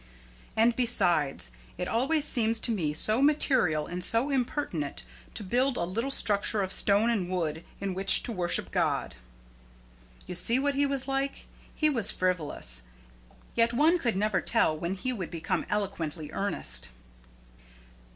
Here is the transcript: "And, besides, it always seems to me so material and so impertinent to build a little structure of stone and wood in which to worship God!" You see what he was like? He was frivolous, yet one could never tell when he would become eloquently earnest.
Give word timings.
"And, 0.57 0.75
besides, 0.75 1.51
it 1.77 1.87
always 1.87 2.25
seems 2.25 2.59
to 2.61 2.71
me 2.71 2.91
so 2.91 3.21
material 3.21 3.85
and 3.85 4.03
so 4.03 4.31
impertinent 4.31 5.03
to 5.35 5.43
build 5.43 5.77
a 5.77 5.83
little 5.83 6.09
structure 6.09 6.63
of 6.63 6.71
stone 6.71 7.07
and 7.11 7.29
wood 7.29 7.63
in 7.79 7.93
which 7.93 8.23
to 8.23 8.31
worship 8.31 8.71
God!" 8.71 9.13
You 10.25 10.33
see 10.33 10.57
what 10.57 10.73
he 10.73 10.87
was 10.87 11.07
like? 11.07 11.45
He 11.75 11.87
was 11.87 12.09
frivolous, 12.09 12.81
yet 13.53 13.73
one 13.73 13.99
could 13.99 14.15
never 14.15 14.41
tell 14.41 14.75
when 14.75 14.95
he 14.95 15.13
would 15.13 15.29
become 15.29 15.67
eloquently 15.69 16.31
earnest. 16.31 16.89